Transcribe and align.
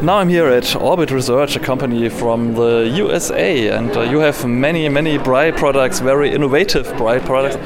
Now 0.00 0.18
I'm 0.18 0.28
here 0.28 0.46
at 0.46 0.76
Orbit 0.76 1.10
Research, 1.10 1.56
a 1.56 1.58
company 1.58 2.08
from 2.08 2.54
the 2.54 2.88
USA, 2.94 3.68
and 3.70 3.96
uh, 3.96 4.02
you 4.02 4.20
have 4.20 4.46
many, 4.46 4.88
many 4.88 5.18
Braille 5.18 5.52
products, 5.52 5.98
very 5.98 6.32
innovative 6.32 6.96
Braille 6.96 7.20
products. 7.20 7.56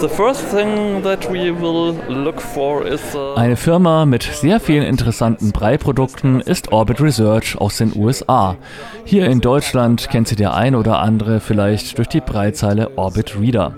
The 0.00 0.08
first 0.08 0.42
thing 0.46 1.02
that 1.02 1.30
we 1.30 1.50
will 1.50 1.92
look 2.08 2.40
for 2.40 2.86
is 2.86 3.14
uh 3.14 3.34
eine 3.34 3.56
Firma 3.56 4.06
mit 4.06 4.22
sehr 4.22 4.58
vielen 4.58 4.84
interessanten 4.84 5.52
Braille-Produkten 5.52 6.40
ist 6.40 6.72
Orbit 6.72 7.00
Research 7.02 7.56
aus 7.58 7.76
den 7.76 7.92
USA. 7.94 8.56
Hier 9.04 9.26
in 9.26 9.40
Deutschland 9.40 10.08
kennt 10.08 10.28
sie 10.28 10.36
der 10.36 10.54
ein 10.54 10.74
oder 10.74 10.98
andere 11.00 11.40
vielleicht 11.40 11.98
durch 11.98 12.08
die 12.08 12.20
Braillezeile 12.20 12.96
Orbit 12.96 13.38
Reader. 13.38 13.74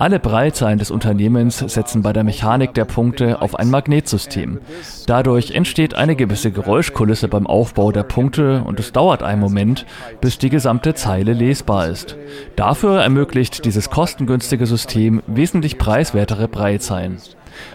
Alle 0.00 0.18
Breitzeilen 0.18 0.78
des 0.78 0.90
Unternehmens 0.90 1.58
setzen 1.58 2.00
bei 2.00 2.14
der 2.14 2.24
Mechanik 2.24 2.72
der 2.72 2.86
Punkte 2.86 3.42
auf 3.42 3.54
ein 3.54 3.68
Magnetsystem. 3.68 4.58
Dadurch 5.06 5.50
entsteht 5.50 5.92
eine 5.92 6.16
gewisse 6.16 6.50
Geräuschkulisse 6.50 7.28
beim 7.28 7.46
Aufbau 7.46 7.92
der 7.92 8.04
Punkte 8.04 8.62
und 8.64 8.80
es 8.80 8.92
dauert 8.92 9.22
einen 9.22 9.42
Moment, 9.42 9.84
bis 10.22 10.38
die 10.38 10.48
gesamte 10.48 10.94
Zeile 10.94 11.34
lesbar 11.34 11.88
ist. 11.88 12.16
Dafür 12.56 13.02
ermöglicht 13.02 13.66
dieses 13.66 13.90
kostengünstige 13.90 14.64
System 14.64 15.20
wesentlich 15.26 15.76
preiswertere 15.76 16.48
Breitzeilen. 16.48 17.18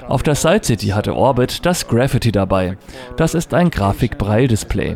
Auf 0.08 0.24
der 0.24 0.36
Side 0.36 0.64
City 0.64 0.88
hatte 0.88 1.16
Orbit 1.16 1.66
das 1.66 1.88
Graffiti 1.88 2.32
dabei. 2.32 2.78
Das 3.18 3.34
ist 3.34 3.54
ein 3.54 3.72
Grafik-Braille-Display. 3.72 4.96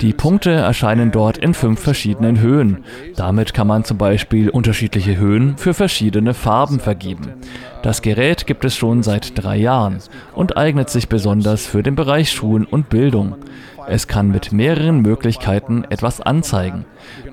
Die 0.00 0.12
Punkte 0.12 0.50
erscheinen 0.50 1.12
dort 1.12 1.38
in 1.38 1.54
fünf 1.54 1.80
verschiedenen 1.80 2.40
Höhen. 2.40 2.84
Damit 3.16 3.54
kann 3.54 3.66
man 3.66 3.84
zum 3.84 3.98
Beispiel 3.98 4.48
unterschiedliche 4.48 5.16
Höhen 5.16 5.56
für 5.56 5.74
verschiedene 5.74 6.34
Farben 6.34 6.80
vergeben. 6.80 7.34
Das 7.82 8.02
Gerät 8.02 8.46
gibt 8.46 8.64
es 8.64 8.76
schon 8.76 9.02
seit 9.02 9.42
drei 9.42 9.56
Jahren 9.56 9.98
und 10.34 10.56
eignet 10.56 10.88
sich 10.88 11.08
besonders 11.08 11.66
für 11.66 11.82
den 11.82 11.94
Bereich 11.94 12.30
Schulen 12.30 12.64
und 12.64 12.88
Bildung. 12.88 13.36
Es 13.88 14.06
kann 14.06 14.28
mit 14.28 14.52
mehreren 14.52 15.00
Möglichkeiten 15.00 15.84
etwas 15.88 16.20
anzeigen. 16.20 16.84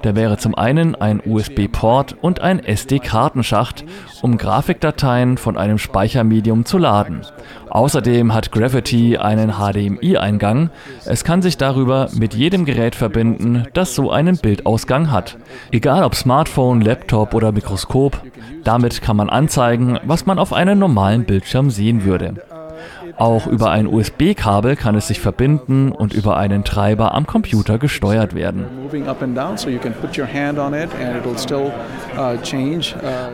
Da 0.01 0.15
wäre 0.15 0.37
zum 0.37 0.55
einen 0.55 0.95
ein 0.95 1.21
USB-Port 1.25 2.15
und 2.21 2.41
ein 2.41 2.59
SD-Kartenschacht, 2.59 3.83
um 4.21 4.37
Grafikdateien 4.37 5.37
von 5.37 5.57
einem 5.57 5.77
Speichermedium 5.77 6.65
zu 6.65 6.77
laden. 6.77 7.21
Außerdem 7.69 8.33
hat 8.33 8.51
Gravity 8.51 9.17
einen 9.17 9.53
HDMI-Eingang. 9.53 10.71
Es 11.05 11.23
kann 11.23 11.41
sich 11.41 11.57
darüber 11.57 12.09
mit 12.13 12.33
jedem 12.33 12.65
Gerät 12.65 12.95
verbinden, 12.95 13.65
das 13.73 13.93
so 13.93 14.11
einen 14.11 14.37
Bildausgang 14.37 15.11
hat. 15.11 15.37
Egal 15.71 16.03
ob 16.03 16.15
Smartphone, 16.15 16.81
Laptop 16.81 17.33
oder 17.33 17.51
Mikroskop, 17.51 18.21
damit 18.63 19.01
kann 19.01 19.17
man 19.17 19.29
anzeigen, 19.29 19.99
was 20.03 20.25
man 20.25 20.39
auf 20.39 20.53
einem 20.53 20.79
normalen 20.79 21.25
Bildschirm 21.25 21.69
sehen 21.69 22.03
würde. 22.03 22.35
Auch 23.19 23.47
über 23.47 23.69
ein 23.69 23.85
USB-Kabel 23.85 24.77
kann 24.77 24.95
es 24.95 25.07
sich 25.07 25.19
verbinden 25.19 25.91
und 25.91 26.13
über 26.13 26.37
einen 26.37 26.63
Treiber 26.63 27.13
am 27.13 27.27
Computer 27.27 27.77
gesteuert 27.77 28.33
werden. 28.33 28.65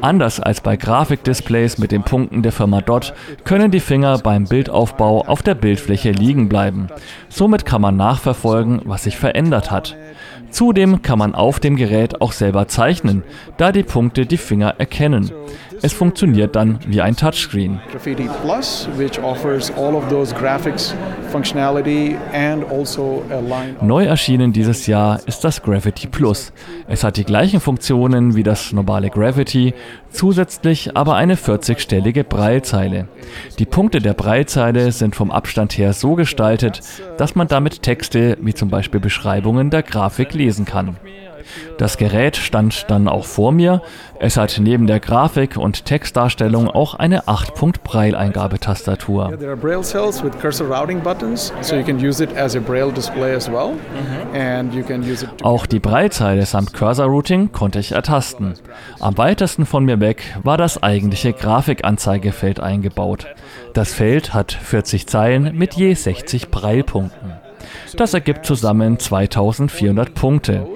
Anders 0.01 0.39
als 0.39 0.61
bei 0.61 0.75
Grafikdisplays 0.75 1.77
mit 1.77 1.91
den 1.91 2.01
Punkten 2.01 2.41
der 2.41 2.51
Firma 2.51 2.81
DOT 2.81 3.13
können 3.43 3.69
die 3.69 3.79
Finger 3.79 4.17
beim 4.17 4.45
Bildaufbau 4.45 5.21
auf 5.27 5.43
der 5.43 5.53
Bildfläche 5.53 6.09
liegen 6.09 6.49
bleiben. 6.49 6.87
Somit 7.29 7.67
kann 7.67 7.81
man 7.81 7.95
nachverfolgen, 7.95 8.81
was 8.85 9.03
sich 9.03 9.17
verändert 9.17 9.69
hat. 9.69 9.95
Zudem 10.49 11.01
kann 11.01 11.19
man 11.19 11.35
auf 11.35 11.59
dem 11.59 11.75
Gerät 11.75 12.21
auch 12.21 12.31
selber 12.31 12.67
zeichnen, 12.67 13.23
da 13.57 13.71
die 13.71 13.83
Punkte 13.83 14.25
die 14.25 14.37
Finger 14.37 14.75
erkennen. 14.77 15.29
Es 15.81 15.93
funktioniert 15.93 16.55
dann 16.55 16.79
wie 16.87 17.01
ein 17.01 17.15
Touchscreen. 17.15 17.79
Graffiti 17.91 18.29
Plus, 18.43 18.87
which 18.97 19.19
offers 19.21 19.71
all 19.77 19.95
of 19.95 20.07
those 20.09 20.33
graphics 20.33 20.95
functionality 21.31 22.15
and 22.33 22.63
also 22.71 23.23
a 23.29 23.39
line 23.39 23.75
Neu 23.81 24.05
erschienen 24.05 24.53
dieses 24.53 24.87
Jahr 24.87 25.19
ist 25.25 25.43
das 25.43 25.61
Graffiti 25.61 26.07
Plus. 26.07 26.53
Es 26.87 27.03
hat 27.03 27.17
die 27.17 27.23
gleichen 27.23 27.59
Funktionen 27.59 28.35
wie 28.35 28.43
das 28.43 28.71
normale 28.71 29.09
Gravity, 29.09 29.73
zusätzlich 30.11 30.95
aber 30.95 31.15
eine 31.15 31.35
40-stellige 31.35 32.23
Breilzeile. 32.23 33.07
Die 33.59 33.65
Punkte 33.65 33.99
der 33.99 34.13
Breilzeile 34.13 34.91
sind 34.91 35.15
vom 35.15 35.31
Abstand 35.31 35.77
her 35.77 35.93
so 35.93 36.15
gestaltet, 36.15 36.81
dass 37.17 37.35
man 37.35 37.47
damit 37.47 37.81
Texte 37.81 38.37
wie 38.41 38.53
zum 38.53 38.69
Beispiel 38.69 38.99
Beschreibungen 38.99 39.69
der 39.69 39.83
Grafik 39.83 40.33
lesen 40.33 40.65
kann. 40.65 40.97
Das 41.77 41.97
Gerät 41.97 42.37
stand 42.37 42.89
dann 42.89 43.07
auch 43.07 43.25
vor 43.25 43.51
mir. 43.51 43.81
Es 44.19 44.37
hat 44.37 44.59
neben 44.61 44.87
der 44.87 44.99
Grafik 44.99 45.57
und 45.57 45.85
Textdarstellung 45.85 46.69
auch 46.69 46.95
eine 46.95 47.23
8-Punkt-Braille-Eingabetastatur. 47.23 49.37
Auch 55.43 55.65
die 55.65 55.79
Braillezeile 55.79 56.45
samt 56.45 56.73
Cursor-Routing 56.73 57.51
konnte 57.51 57.79
ich 57.79 57.91
ertasten. 57.91 58.53
Am 58.99 59.17
weitesten 59.17 59.65
von 59.65 59.85
mir 59.85 59.99
weg 59.99 60.37
war 60.43 60.57
das 60.57 60.81
eigentliche 60.81 61.33
Grafikanzeigefeld 61.33 62.59
eingebaut. 62.59 63.27
Das 63.73 63.93
Feld 63.93 64.33
hat 64.33 64.53
40 64.53 65.07
Zeilen 65.07 65.57
mit 65.57 65.73
je 65.73 65.93
60 65.93 66.49
Braillepunkten. 66.49 67.44
Das 67.97 68.13
ergibt 68.13 68.45
zusammen 68.45 68.99
2400 68.99 70.13
Punkte. 70.13 70.67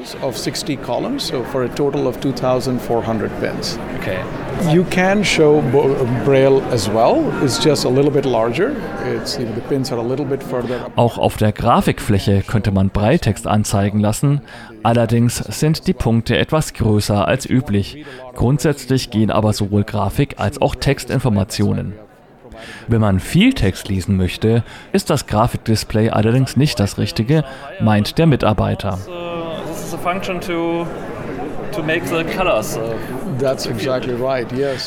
You 4.73 4.83
can 4.89 5.23
show 5.23 5.63
Braille 6.25 6.61
as 6.71 6.89
well. 6.89 7.23
It's 7.43 7.63
just 7.63 7.85
a 7.85 7.89
little 7.89 8.11
bit 8.11 8.25
larger. 8.25 8.71
It's, 9.15 9.37
the 9.37 9.45
pins 9.69 9.91
are 9.91 10.01
a 10.01 10.03
little 10.03 10.25
bit 10.25 10.43
further. 10.43 10.87
Auch 10.95 11.17
auf 11.17 11.37
der 11.37 11.51
Grafikfläche 11.51 12.43
könnte 12.45 12.71
man 12.71 12.89
Brailletext 12.89 13.47
anzeigen 13.47 13.99
lassen. 13.99 14.41
Allerdings 14.83 15.37
sind 15.37 15.87
die 15.87 15.93
Punkte 15.93 16.37
etwas 16.37 16.73
größer 16.73 17.27
als 17.27 17.49
üblich. 17.49 18.05
Grundsätzlich 18.35 19.11
gehen 19.11 19.31
aber 19.31 19.53
sowohl 19.53 19.83
Grafik 19.83 20.35
als 20.39 20.61
auch 20.61 20.75
Textinformationen. 20.75 21.93
Wenn 22.87 23.01
man 23.01 23.19
viel 23.19 23.53
Text 23.53 23.89
lesen 23.89 24.17
möchte, 24.17 24.63
ist 24.91 25.09
das 25.09 25.27
Grafikdisplay 25.27 26.09
allerdings 26.09 26.57
nicht 26.57 26.79
das 26.79 26.97
Richtige, 26.97 27.43
meint 27.79 28.17
der 28.17 28.27
Mitarbeiter. 28.27 28.99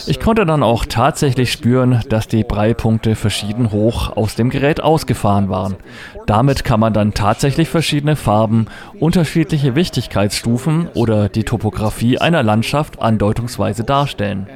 Ich 0.07 0.21
konnte 0.21 0.47
dann 0.47 0.63
auch 0.63 0.85
tatsächlich 0.87 1.53
spüren, 1.53 2.03
dass 2.09 2.29
die 2.29 2.45
Breilpunkte 2.45 3.15
verschieden 3.15 3.73
hoch 3.73 4.17
aus 4.17 4.35
dem 4.35 4.51
Gerät 4.51 4.83
ausgefahren 4.83 5.49
waren. 5.49 5.77
Damit 6.27 6.65
kann 6.65 6.81
man 6.81 6.93
dann 6.93 7.15
tatsächlich 7.15 7.69
verschiedene 7.69 8.17
Farben, 8.17 8.67
unterschiedliche 8.99 9.75
Wichtigkeitsstufen 9.75 10.89
oder 10.95 11.29
die 11.29 11.45
Topografie 11.45 12.19
einer 12.19 12.43
Landschaft 12.43 13.01
andeutungsweise 13.01 13.85
darstellen. 13.85 14.47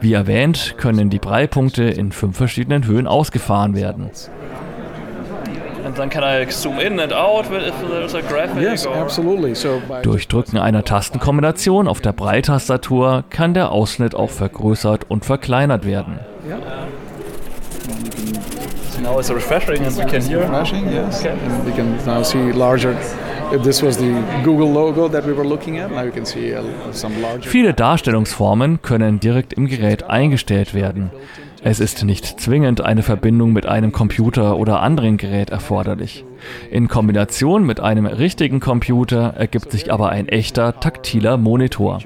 Wie 0.00 0.12
erwähnt, 0.12 0.74
können 0.78 1.10
die 1.10 1.18
Breilpunkte 1.18 1.84
in 1.84 2.12
fünf 2.12 2.36
verschiedenen 2.36 2.86
Höhen 2.86 3.06
ausgefahren 3.06 3.74
werden. 3.74 4.10
Durch 10.02 10.28
Drücken 10.28 10.58
einer 10.58 10.84
Tastenkombination 10.84 11.88
auf 11.88 12.00
der 12.00 12.12
Breitastatur 12.12 13.24
kann 13.30 13.54
der 13.54 13.70
Ausschnitt 13.70 14.14
auch 14.14 14.30
vergrößert 14.30 15.10
und 15.10 15.24
verkleinert 15.24 15.84
werden. 15.84 16.18
Now 19.04 19.18
it's 19.18 19.30
refreshing 19.30 19.84
and 19.84 19.94
we 19.98 20.04
can 20.06 20.22
hear. 20.22 20.40
Refreshing, 20.40 20.90
yes. 20.90 21.20
Okay. 21.20 21.30
And 21.30 21.66
we 21.66 21.72
can 21.72 21.94
now 22.06 22.22
see 22.22 22.52
larger 22.52 22.96
Viele 27.42 27.74
Darstellungsformen 27.74 28.82
können 28.82 29.20
direkt 29.20 29.52
im 29.52 29.66
Gerät 29.66 30.04
eingestellt 30.04 30.74
werden. 30.74 31.10
Es 31.66 31.80
ist 31.80 32.04
nicht 32.04 32.40
zwingend 32.40 32.82
eine 32.82 33.02
Verbindung 33.02 33.54
mit 33.54 33.64
einem 33.64 33.90
Computer 33.90 34.58
oder 34.58 34.82
anderen 34.82 35.16
Gerät 35.16 35.48
erforderlich. 35.48 36.26
In 36.70 36.88
Kombination 36.88 37.64
mit 37.64 37.80
einem 37.80 38.04
richtigen 38.04 38.60
Computer 38.60 39.32
ergibt 39.38 39.72
sich 39.72 39.90
aber 39.90 40.10
ein 40.10 40.28
echter 40.28 40.78
taktiler 40.78 41.38
Monitor. 41.38 42.00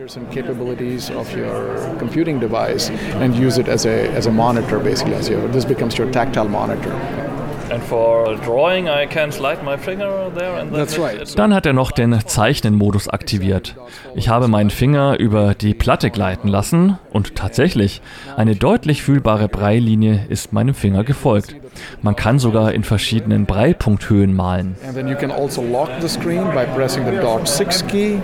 Dann 11.37 11.55
hat 11.55 11.67
er 11.67 11.73
noch 11.73 11.91
den 11.91 12.19
Zeichnen-Modus 12.27 13.09
aktiviert. 13.09 13.77
Ich 14.15 14.29
habe 14.29 14.49
meinen 14.49 14.71
Finger 14.71 15.19
über 15.19 15.55
die 15.55 15.75
Platte 15.75 16.11
gleiten 16.11 16.49
lassen 16.49 16.99
und 17.11 17.35
tatsächlich, 17.35 18.01
eine 18.37 18.57
deutlich 18.57 19.03
fühlbare 19.03 19.49
Breilinie 19.49 20.27
ist 20.29 20.53
meinem 20.53 20.75
Finger 20.75 21.05
gefolgt. 21.05 21.55
Man 22.03 22.15
kann 22.17 22.39
sogar 22.39 22.73
in 22.73 22.83
verschiedenen 22.85 23.47
Breilpunkthöhen 23.47 24.35
malen. 24.35 24.77
And 24.87 24.95
then 24.97 25.09
you 25.09 25.17
can 25.17 25.31
also 25.31 25.63
lock 25.63 25.89
the 26.01 26.09
screen 26.09 26.45
by 26.55 26.65
pressing 26.67 27.05
the 27.05 27.21
dot 27.21 27.49
6 27.49 27.87
key 27.89 28.21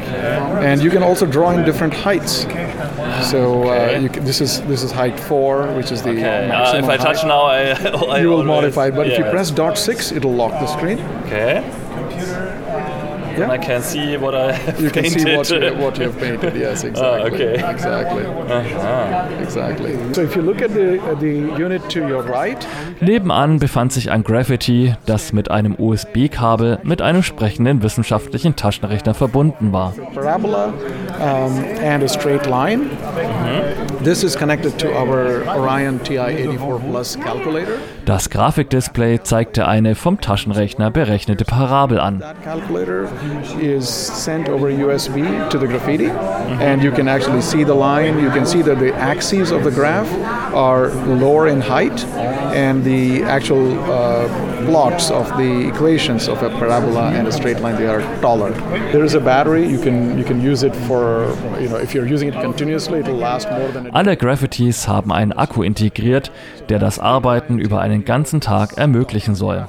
and 0.63 0.83
you 0.83 0.91
can 0.91 1.03
also 1.03 1.27
draw 1.27 1.51
in 1.53 1.65
different 1.65 1.95
heights. 2.05 2.47
So 3.23 3.65
uh, 3.71 3.99
you 4.01 4.09
can, 4.09 4.25
this 4.25 4.41
is 4.41 4.61
this 4.63 4.83
is 4.83 4.93
height 4.93 5.19
4 5.19 5.75
which 5.77 5.91
is 5.93 6.03
the 6.03 6.11
Okay. 6.11 6.47
Uh, 6.47 6.49
maximum 6.49 6.85
if 6.85 6.91
I 6.91 6.97
touch 6.97 7.19
height. 7.23 7.29
now, 7.29 7.43
I, 7.43 7.61
I 8.17 8.21
you 8.21 8.29
will 8.29 8.35
always- 8.41 8.47
modify 8.47 8.87
it, 8.89 8.95
but 8.95 9.07
if 9.07 9.19
you 9.19 9.25
yeah. 9.25 9.31
press 9.31 9.51
dot 9.51 9.77
6 9.79 10.13
it'll 10.13 10.33
lock 10.35 10.53
the 10.61 10.67
screen. 10.67 10.99
Okay. 11.27 11.63
Yeah. 13.39 13.51
I 13.51 13.59
can 13.59 13.83
see 13.83 14.17
what 14.17 14.35
I 14.35 14.53
have 14.53 14.81
You 14.81 14.91
can 14.91 15.03
painted. 15.05 15.21
see 15.21 15.37
what 15.37 15.51
you, 15.51 15.75
what 15.83 15.99
you 15.99 16.05
have 16.07 16.19
painted. 16.19 16.55
Yes, 16.57 16.85
exactly. 16.85 17.33
okay. 17.33 17.55
Exactly. 17.71 18.25
Aha. 18.27 19.29
Exactly. 19.41 19.97
So 20.13 20.23
if 20.23 20.37
you 20.37 20.43
look 20.43 20.63
at 20.63 20.73
the 20.75 21.01
at 21.11 21.21
the 21.21 21.33
unit 21.59 21.83
to 21.91 22.01
your 22.01 22.23
right, 22.23 22.67
Nebenan 23.01 23.59
befand 23.59 23.93
sich 23.93 24.11
ein 24.11 24.23
Graffiti, 24.23 24.95
das 25.07 25.33
mit 25.33 25.51
einem 25.51 25.75
USB-Kabel 25.79 26.79
mit 26.83 27.03
einem 27.03 27.23
sprechenden 27.23 27.83
wissenschaftlichen 27.83 28.57
Taschenrechner 28.57 29.15
verbunden 29.15 29.73
war. 29.73 29.93
parabola 30.15 30.73
um, 31.21 31.53
and 31.81 32.03
a 32.03 32.09
straight 32.09 32.47
line. 32.47 32.89
This 34.05 34.23
is 34.23 34.37
connected 34.37 34.79
to 34.81 34.95
our 34.95 35.49
Orion 35.49 35.99
TI-84 35.99 36.91
Plus 36.91 37.17
calculator. 37.17 37.79
Das 38.05 38.29
Grafikdisplay 38.29 39.23
zeigte 39.23 39.67
eine 39.67 39.95
vom 39.95 40.21
Taschenrechner 40.21 40.91
berechnete 40.91 41.47
Parabel 41.47 41.99
an. 41.99 42.19
That 42.19 42.43
calculator 42.43 43.09
is 43.59 43.89
sent 43.89 44.51
over 44.51 44.69
USB 44.69 45.49
to 45.49 45.59
the 45.59 45.67
graffiti, 45.67 46.11
and 46.61 46.83
you 46.83 46.91
can 46.91 47.09
actually 47.09 47.41
see 47.41 47.65
the 47.65 47.75
line. 47.75 48.19
You 48.23 48.31
can 48.31 48.45
see 48.45 48.61
that 48.63 48.79
the 48.79 48.93
axes 48.95 49.51
of 49.51 49.65
the 49.65 49.71
graph 49.71 50.13
are 50.53 50.89
lower 51.07 51.49
in 51.49 51.63
height, 51.63 52.05
and 52.55 52.85
the 52.85 53.23
actual 53.23 53.73
uh, 53.91 54.29
plots 54.67 55.11
of 55.11 55.27
the 55.37 55.69
equations 55.69 56.29
of 56.29 56.43
a 56.43 56.51
parabola 56.51 57.11
and 57.13 57.27
a 57.27 57.33
straight 57.33 57.61
line 57.61 57.77
they 57.77 57.87
are 57.87 58.03
taller. 58.21 58.51
There 58.93 59.05
is 59.05 59.15
a 59.15 59.21
battery. 59.21 59.67
You 59.67 59.81
can 59.81 60.19
you 60.19 60.25
can 60.25 60.41
use 60.41 60.63
it 60.63 60.75
for 60.87 61.04
Alle 63.93 64.17
Graffitis 64.17 64.89
haben 64.89 65.13
einen 65.13 65.33
Akku 65.33 65.63
integriert, 65.63 66.31
der 66.69 66.79
das 66.79 66.99
Arbeiten 66.99 67.59
über 67.59 67.81
einen 67.81 68.05
ganzen 68.05 68.41
Tag 68.41 68.77
ermöglichen 68.77 69.35
soll. 69.35 69.67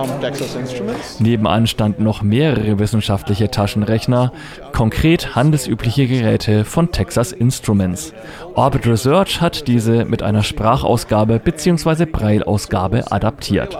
uh. 0.00 1.22
Nebenan 1.22 1.66
standen 1.66 2.04
noch 2.04 2.22
mehrere 2.22 2.78
wissenschaftliche 2.78 3.50
Taschenrechner, 3.50 4.32
konkret 4.72 5.34
handelsübliche 5.34 6.06
Geräte 6.06 6.64
von 6.64 6.92
Texas 6.92 7.32
Instruments. 7.32 8.12
Orbit 8.54 8.86
Research 8.86 9.40
hat 9.40 9.66
diese 9.68 10.04
mit 10.04 10.22
einer 10.22 10.42
Sprachausgabe 10.42 11.38
bzw. 11.38 12.06
Braille-Ausgabe 12.06 13.10
adaptiert. 13.10 13.76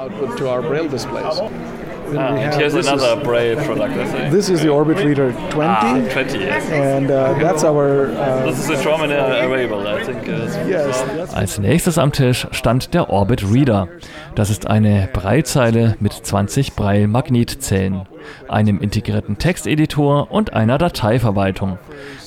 Ah, 2.17 2.29
and 2.29 2.39
have- 2.39 2.57
here's 2.57 2.73
this 2.75 2.87
another 2.89 3.19
is- 3.21 3.27
Braille 3.27 3.57
product, 3.57 3.95
I 3.97 4.05
think. 4.05 4.31
This 4.31 4.49
is 4.49 4.61
the 4.63 4.69
Orbit 4.71 4.99
Reader 5.05 5.33
20, 5.51 5.69
Ah, 5.69 5.99
20 6.13 6.39
yes. 6.39 6.71
and 6.73 7.11
uh, 7.11 7.35
that's 7.41 7.65
our. 7.65 8.09
Uh, 8.09 8.47
This 8.47 8.59
is 8.59 8.71
a 8.71 8.83
German 8.83 9.11
uh, 9.11 9.45
available, 9.45 9.87
I 9.87 10.03
think. 10.05 10.29
Uh, 10.29 10.69
yes, 10.69 11.05
Als 11.35 11.59
nächstes 11.59 11.99
am 11.99 12.13
Tisch 12.13 12.47
stand 12.53 12.95
der 12.95 13.11
Orbit 13.11 13.43
Reader. 13.53 13.89
Das 14.35 14.51
ist 14.51 14.67
eine 14.69 15.09
Braillezeile 15.13 15.97
mit 16.01 16.13
20 16.13 16.75
Braille-Magnetzellen, 16.75 18.03
einem 18.49 18.81
integrierten 18.81 19.39
Texteditor 19.39 20.31
und 20.31 20.53
einer 20.53 20.79
Dateiverwaltung. 20.79 21.79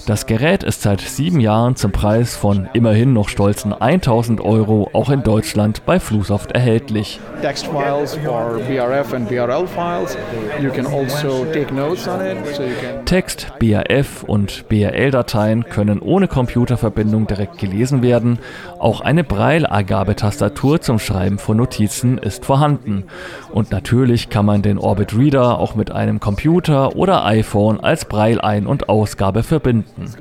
Das 0.07 0.25
Gerät 0.25 0.63
ist 0.63 0.81
seit 0.81 1.01
sieben 1.01 1.39
Jahren 1.39 1.75
zum 1.75 1.91
Preis 1.91 2.35
von 2.35 2.67
immerhin 2.73 3.13
noch 3.13 3.29
stolzen 3.29 3.71
1000 3.73 4.41
Euro 4.41 4.89
auch 4.93 5.09
in 5.09 5.21
Deutschland 5.21 5.85
bei 5.85 5.99
Flusoft 5.99 6.51
erhältlich. 6.53 7.19
text 7.41 7.69
BRF 7.71 9.13
and 9.13 9.29
BRL 9.29 9.67
files. 9.67 10.17
You 10.61 10.69
can 10.71 10.85
also 10.85 11.45
take 11.53 11.73
notes 11.73 12.07
on 12.07 12.21
it, 12.21 12.37
so 12.55 12.63
you 12.63 12.69
can. 12.81 13.05
Text, 13.05 13.47
BRF 13.59 14.23
und 14.23 14.67
BRL-Dateien 14.69 15.65
können 15.65 15.99
ohne 15.99 16.27
Computerverbindung 16.27 17.27
direkt 17.27 17.57
gelesen 17.57 18.01
werden. 18.01 18.39
Auch 18.79 19.01
eine 19.01 19.23
Braille-Eingabetastatur 19.23 20.81
zum 20.81 20.99
Schreiben 20.99 21.37
von 21.37 21.57
Notizen 21.57 22.17
ist 22.17 22.45
vorhanden. 22.45 23.05
Und 23.51 23.71
natürlich 23.71 24.29
kann 24.29 24.45
man 24.45 24.61
den 24.61 24.77
Orbit 24.77 25.17
Reader 25.17 25.59
auch 25.59 25.75
mit 25.75 25.80
einem 25.89 26.19
Computer 26.19 26.95
oder 26.95 27.25
iPhone 27.25 27.79
als 27.79 28.05
Braille-Ein- 28.05 28.67
und 28.67 28.89
Ausgabe 28.89 29.41
verbinden. 29.41 30.13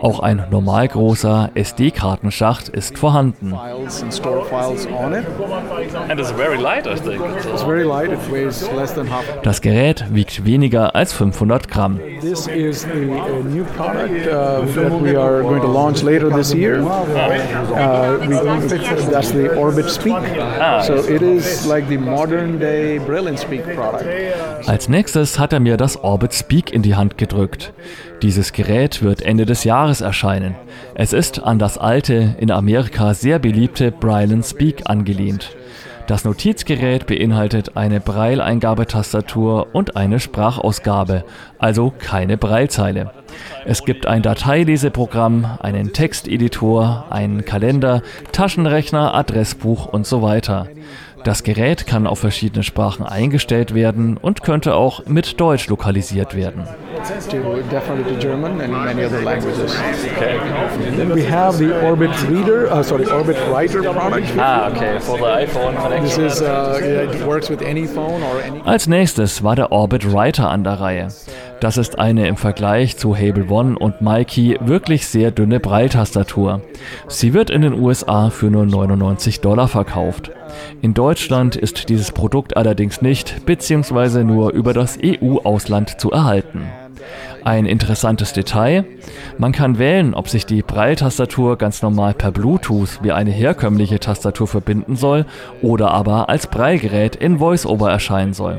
Auch 0.00 0.20
ein 0.20 0.44
normal 0.50 0.88
großer 0.88 1.50
SD-Kartenschacht 1.54 2.68
ist 2.68 2.98
vorhanden. 2.98 3.54
Das 9.42 9.60
Gerät 9.60 10.04
wiegt 10.10 10.44
weniger 10.44 10.94
als 10.96 11.12
500 11.12 11.68
Gramm. 11.68 12.00
This 12.20 12.46
is 12.48 12.82
the 12.82 13.10
uh, 13.10 13.42
new 13.44 13.64
product 13.76 14.26
uh, 14.26 14.64
that 14.74 15.02
we 15.02 15.16
are 15.16 15.42
going 15.42 15.60
to 15.60 15.68
launch 15.68 16.02
later 16.02 16.30
this 16.30 16.52
year. 16.52 16.82
Uh, 16.82 18.18
we, 18.26 18.34
that's 19.10 19.30
the 19.30 19.54
Orbit 19.56 19.90
Speak. 19.90 20.16
So 20.82 20.94
it 20.94 21.22
is 21.22 21.66
like 21.66 21.86
the 21.88 21.98
modern 21.98 22.58
day 22.58 22.98
Brilliant 22.98 23.38
Speak 23.38 23.62
product. 23.74 24.04
Als 24.66 24.88
nächstes 24.88 25.03
hat 25.38 25.52
er 25.52 25.60
mir 25.60 25.76
das 25.76 26.02
Orbit 26.02 26.32
Speak 26.34 26.72
in 26.72 26.82
die 26.82 26.94
Hand 26.94 27.18
gedrückt. 27.18 27.72
Dieses 28.22 28.52
Gerät 28.52 29.02
wird 29.02 29.22
Ende 29.22 29.44
des 29.44 29.64
Jahres 29.64 30.00
erscheinen. 30.00 30.54
Es 30.94 31.12
ist 31.12 31.42
an 31.42 31.58
das 31.58 31.78
alte, 31.78 32.34
in 32.38 32.50
Amerika 32.50 33.14
sehr 33.14 33.38
beliebte 33.38 33.92
Braille 33.92 34.42
Speak 34.42 34.88
angelehnt. 34.88 35.54
Das 36.06 36.24
Notizgerät 36.24 37.06
beinhaltet 37.06 37.76
eine 37.76 38.00
Braille-Eingabetastatur 38.00 39.68
und 39.72 39.96
eine 39.96 40.20
Sprachausgabe, 40.20 41.24
also 41.58 41.92
keine 41.98 42.36
Braillezeile. 42.36 43.10
Es 43.64 43.84
gibt 43.84 44.06
ein 44.06 44.22
Dateileseprogramm, 44.22 45.58
einen 45.62 45.92
Texteditor, 45.94 47.06
einen 47.10 47.44
Kalender, 47.46 48.02
Taschenrechner, 48.32 49.14
Adressbuch 49.14 49.86
und 49.86 50.06
so 50.06 50.20
weiter. 50.20 50.68
Das 51.24 51.42
Gerät 51.42 51.86
kann 51.86 52.06
auf 52.06 52.18
verschiedene 52.18 52.62
Sprachen 52.62 53.04
eingestellt 53.06 53.74
werden 53.74 54.18
und 54.18 54.42
könnte 54.42 54.74
auch 54.74 55.06
mit 55.06 55.40
Deutsch 55.40 55.68
lokalisiert 55.68 56.36
werden. 56.36 56.64
To 57.30 57.62
definitely 57.70 58.14
to 58.14 58.18
German 58.20 58.60
and 58.60 58.70
many 58.70 59.04
other 59.04 59.22
languages. 59.22 59.74
Then 60.96 61.14
we 61.14 61.22
have 61.28 61.56
the 61.56 61.72
Orbit 61.82 62.10
Reader, 62.30 62.70
uh, 62.70 62.82
sorry, 62.82 63.06
Orbit 63.06 63.36
Writer 63.50 63.82
product. 63.82 64.28
ah, 64.38 64.68
okay, 64.70 65.00
for 65.00 65.16
the 65.16 65.24
iPhone 65.24 65.72
This 65.74 66.14
connection. 66.14 66.24
is 66.26 66.42
uh, 66.42 66.80
yeah, 66.82 67.10
it 67.10 67.26
works 67.26 67.48
with 67.48 67.62
any 67.62 67.86
phone 67.86 68.22
or 68.22 68.40
any. 68.42 68.60
Als 68.64 68.86
nächstes 68.86 69.42
war 69.42 69.56
der 69.56 69.72
Orbit 69.72 70.12
Writer 70.12 70.50
an 70.50 70.62
der 70.62 70.80
Reihe. 70.80 71.08
Das 71.60 71.78
ist 71.78 71.98
eine 71.98 72.26
im 72.28 72.36
Vergleich 72.36 72.96
zu 72.96 73.16
Hable 73.16 73.48
One 73.48 73.78
und 73.78 74.02
Mikey 74.02 74.58
wirklich 74.60 75.06
sehr 75.06 75.30
dünne 75.30 75.60
Braille-Tastatur. 75.60 76.60
Sie 77.08 77.32
wird 77.32 77.50
in 77.50 77.62
den 77.62 77.80
USA 77.80 78.30
für 78.30 78.50
nur 78.50 78.66
99 78.66 79.40
Dollar 79.40 79.68
verkauft. 79.68 80.30
In 80.82 80.94
Deutschland 80.94 81.56
ist 81.56 81.88
dieses 81.88 82.12
Produkt 82.12 82.56
allerdings 82.56 83.02
nicht 83.02 83.46
bzw. 83.46 84.24
nur 84.24 84.52
über 84.52 84.72
das 84.72 84.98
EU-Ausland 85.02 86.00
zu 86.00 86.10
erhalten. 86.10 86.62
Ein 87.44 87.66
interessantes 87.66 88.32
Detail, 88.32 88.86
man 89.36 89.52
kann 89.52 89.78
wählen, 89.78 90.14
ob 90.14 90.30
sich 90.30 90.46
die 90.46 90.62
Braille-Tastatur 90.62 91.58
ganz 91.58 91.82
normal 91.82 92.14
per 92.14 92.32
Bluetooth 92.32 93.00
wie 93.02 93.12
eine 93.12 93.32
herkömmliche 93.32 94.00
Tastatur 94.00 94.48
verbinden 94.48 94.96
soll 94.96 95.26
oder 95.60 95.90
aber 95.90 96.30
als 96.30 96.46
Braillegerät 96.46 97.16
in 97.16 97.40
VoiceOver 97.40 97.90
erscheinen 97.90 98.32
soll. 98.32 98.56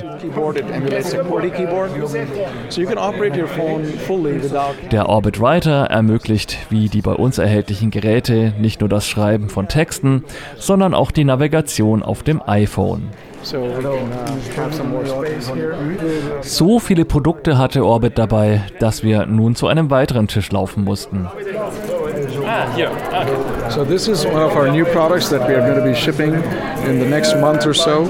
Der 4.91 5.09
Orbit 5.09 5.41
Writer 5.41 5.85
ermöglicht 5.85 6.57
wie 6.69 6.87
die 6.87 7.01
bei 7.01 7.13
uns 7.13 7.39
erhältlichen 7.39 7.89
Geräte 7.89 8.53
nicht 8.59 8.81
nur 8.81 8.89
das 8.89 9.07
Schreiben 9.07 9.49
von 9.49 9.67
Texten, 9.67 10.23
sondern 10.57 10.93
auch 10.93 11.09
die 11.09 11.23
Navigation 11.23 12.03
auf 12.03 12.21
dem 12.21 12.39
iPhone. 12.45 13.09
So 13.45 13.61
we 13.61 13.83
can 13.83 14.11
have 14.55 14.73
some 14.73 14.89
more 14.89 15.05
space 15.05 15.53
here. 15.53 15.75
So 16.41 16.79
viele 16.79 17.05
Produkte 17.05 17.59
hatte 17.59 17.85
Orbit 17.85 18.17
dabei, 18.17 18.63
dass 18.79 19.03
wir 19.03 19.27
nun 19.27 19.55
zu 19.55 19.67
einem 19.67 19.91
weiteren 19.91 20.27
Tisch 20.27 20.51
laufen 20.51 20.83
mussten. 20.83 21.27
ah, 22.45 22.75
here. 22.75 22.89
Ah, 23.11 23.21
okay. 23.21 23.69
So 23.69 23.85
this 23.85 24.07
is 24.07 24.25
one 24.25 24.41
of 24.41 24.55
our 24.55 24.71
new 24.71 24.83
products 24.85 25.29
that 25.29 25.47
we 25.47 25.53
are 25.53 25.61
going 25.61 25.77
to 25.77 25.83
be 25.83 25.93
shipping 25.93 26.33
in 26.87 26.99
the 26.99 27.05
next 27.05 27.35
month 27.39 27.67
or 27.67 27.75
so. 27.75 28.07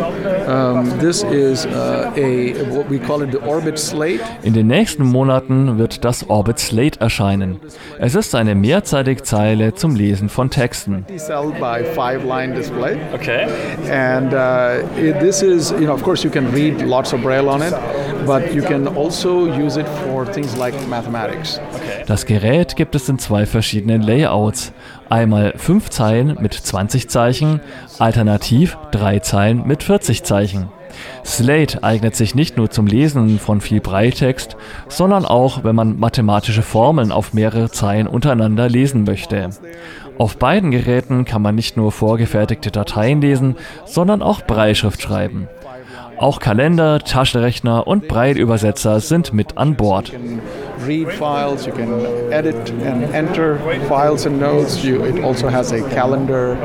Um, 0.48 1.00
this 1.00 1.24
is 1.24 1.66
uh, 1.66 2.12
a 2.16 2.54
what 2.70 2.88
we 2.90 3.00
call 3.00 3.22
it 3.24 3.32
the 3.32 3.40
Orbit 3.40 3.80
Slate. 3.80 4.22
In 4.44 4.54
den 4.54 4.68
nächsten 4.68 5.04
Monaten 5.04 5.78
wird 5.80 6.06
das 6.06 6.30
Orbit 6.30 6.60
Slate 6.60 7.00
erscheinen. 7.02 7.60
Es 8.00 8.14
ist 8.16 8.36
eine 8.36 8.54
Mehrzeitigzeile 8.54 9.74
zum 9.74 9.96
Lesen 9.96 10.30
von 10.30 10.50
Texten. 10.50 11.06
Cell 11.18 11.52
by 11.60 11.84
five 11.96 12.24
line 12.24 12.54
display, 12.54 12.98
Okay. 13.14 13.48
and 13.92 14.34
uh, 14.34 14.84
it, 15.00 15.20
this 15.20 15.42
is 15.42 15.72
you 15.72 15.86
know 15.86 15.94
of 15.94 16.04
course 16.04 16.24
you 16.24 16.30
can 16.32 16.46
read 16.54 16.80
lots 16.82 17.12
of 17.14 17.22
braille 17.22 17.50
on 17.50 17.62
it, 17.62 17.74
but 18.25 18.54
you 18.54 18.62
can 18.62 18.88
also 18.88 19.46
use 19.48 19.80
it 19.80 19.88
for 20.06 20.25
things 20.32 20.56
like 20.58 20.75
mathematics. 20.88 21.60
Das 22.08 22.25
Gerät 22.25 22.75
gibt 22.75 22.94
es 22.96 23.10
in 23.10 23.18
zwei 23.18 23.46
verschiedenen 23.48 24.02
Layouts. 24.04 24.72
Einmal 25.09 25.53
5 25.55 25.89
Zeilen 25.89 26.38
mit 26.41 26.53
20 26.53 27.09
Zeichen, 27.09 27.62
alternativ 28.00 28.77
3 28.91 29.19
Zeilen 29.19 29.67
mit 29.67 29.83
40 29.83 30.24
Zeichen. 30.24 30.69
Slate 31.24 31.83
eignet 31.83 32.15
sich 32.15 32.35
nicht 32.35 32.57
nur 32.57 32.69
zum 32.69 32.88
Lesen 32.88 33.39
von 33.39 33.62
viel 33.62 33.81
Breitext, 33.81 34.55
sondern 34.88 35.25
auch, 35.25 35.63
wenn 35.63 35.75
man 35.75 36.00
mathematische 36.00 36.62
Formeln 36.62 37.12
auf 37.12 37.33
mehrere 37.33 37.69
Zeilen 37.69 38.07
untereinander 38.07 38.69
lesen 38.69 39.03
möchte. 39.03 39.50
Auf 40.17 40.38
beiden 40.38 40.71
Geräten 40.71 41.25
kann 41.25 41.41
man 41.41 41.55
nicht 41.55 41.75
nur 41.75 41.91
vorgefertigte 41.91 42.71
Dateien 42.71 43.21
lesen, 43.21 43.57
sondern 43.85 44.21
auch 44.21 44.41
Breitschrift 44.41 45.01
schreiben. 45.01 45.50
Auch 46.17 46.39
Kalender, 46.39 47.00
Taschenrechner 47.00 47.85
und 47.88 48.07
Braille-Übersetzer 48.07 49.01
sind 49.01 49.33
mit 49.33 49.57
an 49.57 49.75
Bord. 49.75 50.13
Read 50.79 51.12
files, 51.13 51.65
you 51.65 51.74
can 51.74 51.91
edit 52.32 52.70
and 52.72 53.03
enter 53.13 53.58
files 53.88 54.25
and 54.25 54.39
notes. 54.39 54.84
You, 54.84 55.03
it 55.03 55.24
also 55.24 55.50
has 55.50 55.72
a 55.72 55.82
calendar, 55.89 56.55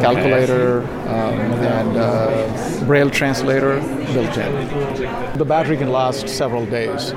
calculator, 0.00 0.82
um, 1.08 1.38
and 1.62 1.96
uh, 1.96 2.84
braille 2.86 3.10
translator 3.10 3.80
built 4.12 4.36
in. 4.36 5.38
The 5.38 5.44
battery 5.44 5.76
can 5.76 5.90
last 5.90 6.28
several 6.28 6.66
days. 6.66 7.14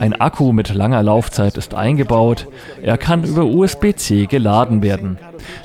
Ein 0.00 0.14
Akku 0.14 0.52
mit 0.52 0.72
langer 0.74 1.02
Laufzeit 1.02 1.56
ist 1.56 1.74
eingebaut. 1.74 2.46
Er 2.82 2.98
kann 2.98 3.24
über 3.24 3.44
USB-C 3.44 4.26
geladen 4.26 4.82
werden. 4.82 5.18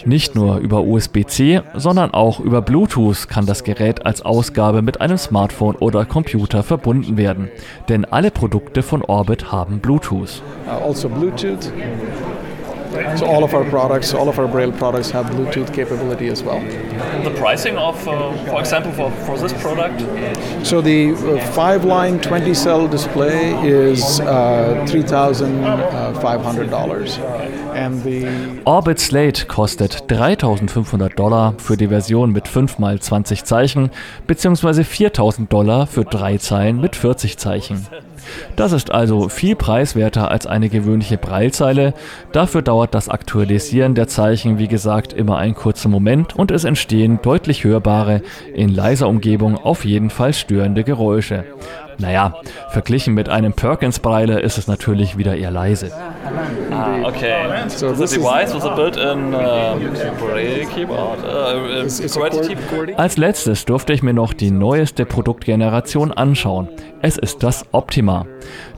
Nicht 0.06 0.36
nur 0.36 0.58
über 0.58 0.84
USB-C, 0.84 1.62
sondern 1.74 2.12
auch 2.12 2.40
über 2.40 2.62
Bluetooth 2.62 3.28
kann 3.28 3.46
das 3.46 3.64
Gerät 3.64 4.06
als 4.06 4.22
Ausgabe 4.22 4.82
mit 4.82 5.02
einem 5.02 5.18
Smartphone 5.18 5.76
oder 5.76 6.06
Computer 6.06 6.64
verbunden 6.64 7.18
werden. 7.18 7.50
Denn 7.90 8.06
alle 8.06 8.32
Produkte 8.32 8.84
von 8.84 9.02
Orbit 9.02 9.52
haben 9.52 9.80
Bluetooth. 9.80 10.42
Also 10.68 11.10
Bluetooth. 11.10 11.72
So 13.18 13.26
all 13.26 13.44
of 13.44 13.54
our 13.54 13.66
products, 13.66 14.14
all 14.14 14.30
of 14.30 14.40
our 14.40 14.48
braille 14.48 14.72
products 14.72 15.12
have 15.12 15.26
Bluetooth 15.26 15.74
capability 15.74 16.28
as 16.28 16.42
well. 16.44 16.62
The 17.24 17.34
pricing 17.38 17.76
of, 17.78 18.08
uh, 18.08 18.32
for 18.46 18.62
example, 18.62 18.94
for, 18.94 19.12
for 19.26 19.38
this 19.38 19.52
product? 19.62 20.00
So 20.66 20.82
the 20.82 21.12
uh, 21.12 21.40
five-line 21.52 22.20
20-cell 22.20 22.88
display 22.88 23.54
is 23.64 24.20
uh, 24.22 24.86
$3,500, 24.88 27.20
and 27.74 28.04
the 28.04 28.62
Orbit 28.66 29.00
Slate 29.00 29.48
kostet 29.48 30.04
3500 30.08 31.20
Dollar 31.20 31.54
für 31.58 31.76
die 31.78 31.88
Version 31.88 32.32
mit 32.32 32.48
5 32.48 32.78
x 32.80 33.06
20 33.08 33.44
Zeichen 33.44 33.90
bzw. 34.28 34.84
4000 34.84 35.52
Dollar 35.52 35.88
für 35.88 36.06
3 36.06 36.38
Zeilen 36.38 36.80
mit 36.80 36.96
40 36.96 37.38
Zeichen. 37.38 37.88
Das 38.56 38.72
ist 38.72 38.92
also 38.92 39.30
viel 39.30 39.56
preiswerter 39.56 40.32
als 40.32 40.48
eine 40.48 40.70
gewöhnliche 40.70 41.18
Breilzeile. 41.18 41.94
Dafür 42.32 42.62
dauert 42.62 42.85
das 42.92 43.10
Aktualisieren 43.10 43.96
der 43.96 44.08
Zeichen, 44.08 44.58
wie 44.58 44.68
gesagt, 44.68 45.14
immer 45.14 45.38
einen 45.38 45.56
kurzen 45.56 45.90
Moment 45.92 46.36
und 46.36 46.52
es 46.52 46.64
entstehen 46.64 47.20
deutlich 47.22 47.64
hörbare, 47.64 48.22
in 48.54 48.70
leiser 48.70 49.08
Umgebung 49.08 49.58
auf 49.58 49.86
jeden 49.86 50.10
Fall 50.10 50.34
störende 50.34 50.84
Geräusche. 50.84 51.46
Naja, 51.98 52.34
verglichen 52.70 53.14
mit 53.14 53.30
einem 53.30 53.54
Perkins-Braille 53.54 54.40
ist 54.40 54.58
es 54.58 54.68
natürlich 54.68 55.18
wieder 55.18 55.36
eher 55.36 55.52
leise. 55.52 55.92
Ah, 56.72 57.08
okay. 57.08 57.34
So 57.68 57.94
the 57.94 58.06
device 58.06 58.54
with 58.54 58.64
a 58.64 58.76
built-in 58.76 59.34
uh, 59.34 59.78
Braille 60.20 60.66
keyboard, 60.66 61.20
uh, 61.24 61.82
a 61.82 61.86
QWERTY 61.86 62.56
QWERTY. 62.56 62.96
Als 62.96 63.18
letztes 63.18 63.66
durfte 63.66 63.94
ich 63.94 64.04
mir 64.04 64.14
noch 64.14 64.34
die 64.34 64.52
neueste 64.52 65.06
Produktgeneration 65.06 66.12
anschauen. 66.12 66.70
Es 67.02 67.18
ist 67.18 67.44
das 67.44 67.66
Optima. 67.72 68.26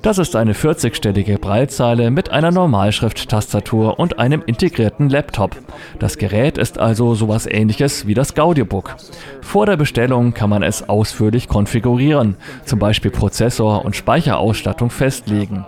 Das 0.02 0.18
ist 0.18 0.36
eine 0.36 0.54
40-stellige 0.54 1.40
Breitzeile 1.40 2.12
mit 2.12 2.30
einer 2.30 2.52
Normalschrift-Tastatur 2.52 4.00
und 4.00 4.20
einem 4.20 4.44
integrierten 4.46 5.10
Laptop. 5.10 5.56
Das 6.00 6.18
Gerät 6.18 6.58
ist 6.58 6.78
also 6.78 7.16
sowas 7.16 7.46
ähnliches 7.46 8.06
wie 8.06 8.14
das 8.14 8.36
Gaudiobook. 8.36 8.96
Vor 9.42 9.66
der 9.66 9.78
Bestellung 9.78 10.34
kann 10.34 10.50
man 10.50 10.62
es 10.62 10.88
ausführlich 10.88 11.48
konfigurieren, 11.48 12.36
zum 12.66 12.80
Beispiel 12.80 13.07
Prozessor 13.10 13.86
und 13.86 13.96
Speicherausstattung 13.96 14.90
festlegen. 14.90 15.66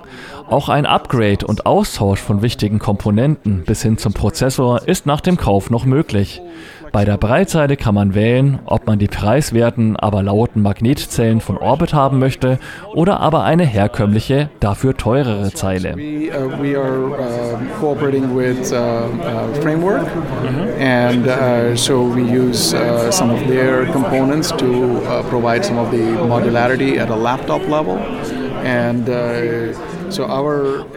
Auch 0.49 0.69
ein 0.69 0.85
Upgrade 0.85 1.45
und 1.45 1.65
Austausch 1.65 2.19
von 2.19 2.41
wichtigen 2.41 2.79
Komponenten 2.79 3.63
bis 3.65 3.83
hin 3.83 3.97
zum 3.97 4.13
Prozessor 4.13 4.87
ist 4.87 5.05
nach 5.05 5.21
dem 5.21 5.37
Kauf 5.37 5.69
noch 5.69 5.85
möglich. 5.85 6.41
Bei 6.91 7.05
der 7.05 7.17
Breitseite 7.17 7.77
kann 7.77 7.93
man 7.95 8.15
wählen, 8.15 8.59
ob 8.65 8.87
man 8.87 8.97
die 8.97 9.07
preiswerten, 9.07 9.95
aber 9.95 10.23
lauten 10.23 10.61
Magnetzellen 10.61 11.39
von 11.39 11.57
Orbit 11.57 11.93
haben 11.93 12.19
möchte 12.19 12.57
oder 12.93 13.19
aber 13.19 13.43
eine 13.43 13.63
herkömmliche, 13.63 14.49
dafür 14.59 14.97
teurere 14.97 15.53
Zeile. 15.53 15.95
We, 15.95 16.29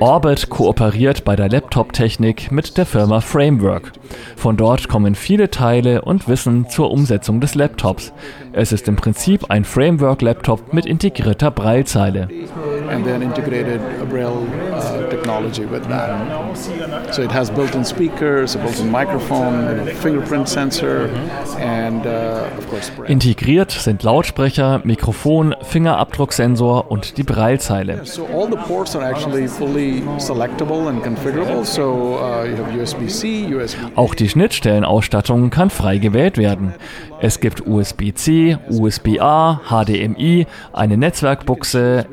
Orbit 0.00 0.49
kooperiert 0.49 1.25
bei 1.25 1.37
der 1.37 1.50
Laptop-Technik 1.50 2.50
mit 2.50 2.78
der 2.78 2.87
Firma 2.87 3.21
Framework. 3.21 3.92
Von 4.37 4.57
dort 4.57 4.88
kommen 4.88 5.14
viele 5.14 5.50
Teile 5.50 6.02
und 6.02 6.28
Wissen 6.28 6.69
zur 6.69 6.90
Umsetzung 6.90 7.40
des 7.40 7.54
Laptops. 7.54 8.12
Es 8.52 8.73
ist 8.73 8.88
im 8.88 8.97
Prinzip 8.97 9.50
ein 9.50 9.64
Framework-Laptop 9.64 10.73
mit 10.73 10.87
integrierter 10.87 11.50
Breilzeile. 11.50 12.28
And 12.92 13.04
then 13.04 13.22
integrated 13.22 13.80
Braille 14.08 14.46
uh, 14.72 15.08
technology 15.08 15.64
with 15.64 15.88
that. 15.88 17.14
So 17.14 17.22
it 17.22 17.32
has 17.32 17.50
built-in 17.50 17.84
speakers, 17.84 18.54
a 18.54 18.58
built-in 18.58 18.90
microphone, 18.90 19.88
a 19.88 19.94
fingerprint 19.94 20.49
sensor, 20.49 21.08
and 21.58 22.06
uh, 22.06 22.49
of 22.58 22.68
course 22.68 22.90
Braille. 22.90 23.11
Integriert 23.11 23.70
sind 23.70 24.02
Lautsprecher, 24.02 24.82
Mikrofon, 24.84 25.54
Fingerabdrucksensor 25.62 26.90
und 26.90 27.16
die 27.16 27.22
Breilzeile. 27.22 28.04
So 28.04 28.26
all 28.26 28.49
the 28.49 28.56
ports 28.68 28.94
are 28.94 29.04
actually 29.04 29.49
fully 29.49 30.02
selectable 30.18 30.88
and 30.88 31.02
configurable. 31.02 31.64
So 31.64 32.18
uh, 32.18 32.44
you 32.44 32.56
have 32.56 32.72
USB-C, 32.75 33.54
USB. 33.54 33.78
Auch 33.96 34.14
die 34.14 34.28
Schnittstellenausstattung 34.28 35.50
kann 35.50 35.70
frei 35.70 35.99
gewählt 35.99 36.37
werden. 36.37 36.75
Es 37.20 37.38
gibt 37.38 37.64
USB-C, 37.66 38.58
USB-A, 38.68 39.61
HDMI, 39.68 40.46
eine 40.72 40.96
Netzwerkbuchse, 40.96 42.06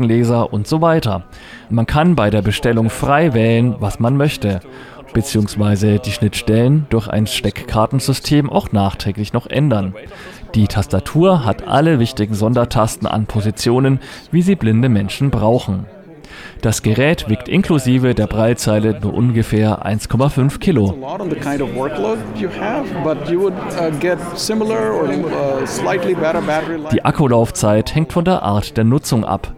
SD-Kartenleser 0.00 0.52
und 0.52 0.66
so 0.66 0.80
weiter. 0.80 1.24
Man 1.68 1.86
kann 1.86 2.16
bei 2.16 2.30
der 2.30 2.42
Bestellung 2.42 2.90
frei 2.90 3.34
wählen, 3.34 3.76
was 3.78 4.00
man 4.00 4.16
möchte, 4.16 4.60
beziehungsweise 5.12 5.98
die 5.98 6.12
Schnittstellen 6.12 6.86
durch 6.90 7.08
ein 7.08 7.26
Steckkartensystem 7.26 8.48
auch 8.50 8.72
nachträglich 8.72 9.32
noch 9.32 9.46
ändern. 9.46 9.94
Die 10.54 10.66
Tastatur 10.66 11.44
hat 11.44 11.66
alle 11.66 11.98
wichtigen 11.98 12.34
Sondertasten 12.34 13.06
an 13.06 13.26
Positionen, 13.26 14.00
wie 14.30 14.42
sie 14.42 14.56
blinde 14.56 14.88
Menschen 14.88 15.30
brauchen. 15.30 15.86
Das 16.62 16.82
Gerät 16.82 17.28
wiegt 17.28 17.48
inklusive 17.48 18.14
der 18.14 18.26
Breitzeile 18.26 18.98
nur 19.00 19.14
ungefähr 19.14 19.86
1,5 19.86 20.58
Kilo. 20.58 20.90
Uh, 20.90 21.16
uh. 26.82 26.88
Die 26.92 27.04
Akkulaufzeit 27.04 27.94
hängt 27.94 28.12
von 28.12 28.24
der 28.26 28.42
Art 28.42 28.76
der 28.76 28.84
Nutzung 28.84 29.24
ab. 29.24 29.54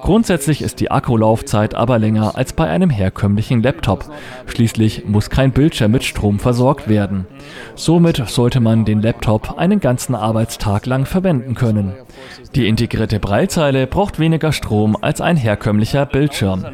Grundsätzlich 0.00 0.62
ist 0.62 0.80
die 0.80 0.90
Akkulaufzeit 0.90 1.74
aber 1.74 1.98
länger 1.98 2.36
als 2.36 2.52
bei 2.52 2.68
einem 2.68 2.90
herkömmlichen 2.90 3.62
Laptop. 3.62 4.04
Schließlich 4.46 5.04
muss 5.06 5.30
kein 5.30 5.52
Bildschirm 5.52 5.90
mit 5.90 6.04
Strom 6.04 6.38
versorgt 6.38 6.88
werden. 6.88 7.26
Somit 7.74 8.22
sollte 8.28 8.60
man 8.60 8.84
den 8.84 9.02
Laptop 9.02 9.58
einen 9.58 9.80
ganzen 9.80 10.14
Arbeitstag 10.14 10.86
lang 10.86 11.06
verwenden 11.06 11.54
können. 11.54 11.94
Die 12.56 12.68
integrierte 12.68 13.20
Breilzeile 13.20 13.86
braucht 13.86 14.18
weniger 14.18 14.50
Strom 14.50 14.96
als 14.98 15.20
ein 15.20 15.36
herkömmlicher 15.36 16.06
Bildschirm. 16.06 16.64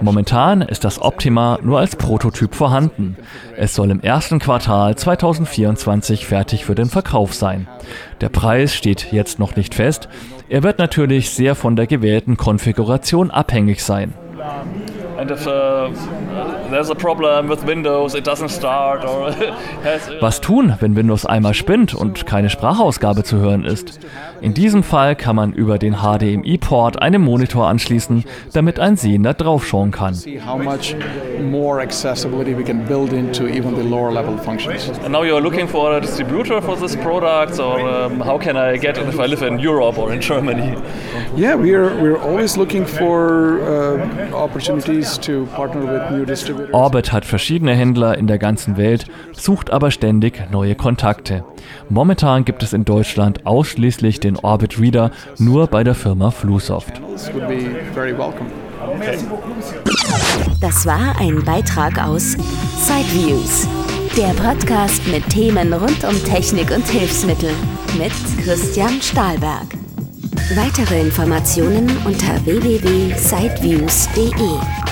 Momentan 0.00 0.62
ist 0.62 0.84
das 0.84 1.02
Optima 1.02 1.58
nur 1.62 1.78
als 1.78 1.96
Prototyp 1.96 2.54
vorhanden. 2.54 3.18
Es 3.58 3.74
soll 3.74 3.90
im 3.90 4.00
ersten 4.00 4.38
Quartal 4.38 4.96
2024 4.96 6.26
fertig 6.26 6.64
für 6.64 6.74
den 6.74 6.88
Verkauf 6.88 7.34
sein. 7.34 7.68
Der 8.22 8.30
Preis 8.30 8.74
steht 8.74 9.12
jetzt 9.12 9.38
noch 9.38 9.56
nicht 9.56 9.74
fest. 9.74 10.08
Er 10.48 10.62
wird 10.62 10.78
natürlich 10.78 11.32
sehr 11.32 11.54
von 11.54 11.76
der 11.76 11.86
gewählten 11.86 12.38
Konfiguration 12.38 13.30
abhängig 13.30 13.84
sein. 13.84 14.14
And 15.22 15.30
if 15.30 15.46
uh, 15.46 15.88
there's 16.70 16.90
a 16.90 16.96
problem 16.96 17.48
with 17.48 17.64
Windows, 17.64 18.14
it 18.14 18.24
doesn't 18.24 18.48
start 18.48 19.04
or 19.04 19.30
has, 19.84 20.10
Was 20.20 20.40
tun, 20.40 20.74
wenn 20.80 20.96
Windows 20.96 21.24
einmal 21.24 21.54
spinnt 21.54 21.94
und 21.94 22.26
keine 22.26 22.50
Sprachausgabe 22.50 23.22
zu 23.22 23.38
hören 23.38 23.64
ist? 23.64 24.00
In 24.40 24.54
diesem 24.54 24.82
Fall 24.82 25.14
kann 25.14 25.36
man 25.36 25.52
über 25.52 25.78
den 25.78 25.98
HDMI-Port 25.98 27.00
einen 27.00 27.22
Monitor 27.22 27.68
anschließen, 27.68 28.24
damit 28.52 28.80
ein 28.80 28.96
Sehender 28.96 29.34
draufschauen 29.34 29.92
kann. 29.92 30.14
And 35.02 35.12
now 35.12 35.22
you're 35.22 35.40
looking 35.40 35.68
for 35.68 35.92
a 35.92 36.00
distributor 36.00 36.60
for 36.60 36.76
this 36.76 36.96
product, 36.96 37.60
or 37.60 37.78
um, 37.80 38.20
how 38.24 38.38
can 38.38 38.56
I 38.56 38.76
get 38.76 38.98
it 38.98 39.06
if 39.08 39.20
I 39.20 39.26
live 39.26 39.42
in 39.42 39.60
Europe 39.60 39.98
or 39.98 40.12
in 40.12 40.20
Germany? 40.20 40.74
Yeah, 41.36 41.54
we're 41.54 41.94
we're 42.00 42.18
always 42.18 42.56
looking 42.56 42.84
for 42.86 43.60
uh, 43.60 44.34
opportunities 44.34 45.11
Orbit 46.72 47.12
hat 47.12 47.24
verschiedene 47.24 47.74
Händler 47.74 48.18
in 48.18 48.26
der 48.26 48.38
ganzen 48.38 48.76
Welt, 48.76 49.06
sucht 49.32 49.70
aber 49.70 49.90
ständig 49.90 50.50
neue 50.50 50.74
Kontakte. 50.74 51.44
Momentan 51.88 52.44
gibt 52.44 52.62
es 52.62 52.72
in 52.72 52.84
Deutschland 52.84 53.46
ausschließlich 53.46 54.20
den 54.20 54.36
Orbit 54.36 54.80
Reader 54.80 55.10
nur 55.38 55.66
bei 55.66 55.84
der 55.84 55.94
Firma 55.94 56.30
Flusoft. 56.30 57.00
Das 60.60 60.86
war 60.86 61.20
ein 61.20 61.44
Beitrag 61.44 62.04
aus 62.04 62.36
Sideviews, 62.78 63.68
der 64.16 64.32
Podcast 64.34 65.06
mit 65.08 65.28
Themen 65.28 65.72
rund 65.72 66.04
um 66.04 66.24
Technik 66.24 66.70
und 66.70 66.86
Hilfsmittel 66.86 67.50
mit 67.98 68.12
Christian 68.44 69.00
Stahlberg. 69.00 69.66
Weitere 70.54 71.00
Informationen 71.00 71.90
unter 72.04 72.44
www.sideviews.de. 72.44 74.91